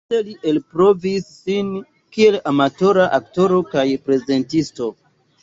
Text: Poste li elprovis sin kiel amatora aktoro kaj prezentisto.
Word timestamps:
Poste 0.11 0.19
li 0.27 0.31
elprovis 0.51 1.27
sin 1.33 1.69
kiel 2.15 2.39
amatora 2.53 3.07
aktoro 3.19 3.61
kaj 3.75 3.85
prezentisto. 4.09 4.91